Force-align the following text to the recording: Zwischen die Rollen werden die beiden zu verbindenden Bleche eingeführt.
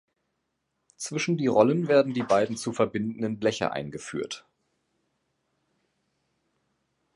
Zwischen 0.97 1.37
die 1.37 1.45
Rollen 1.45 1.87
werden 1.87 2.15
die 2.15 2.23
beiden 2.23 2.57
zu 2.57 2.73
verbindenden 2.73 3.37
Bleche 3.37 3.71
eingeführt. 3.71 4.45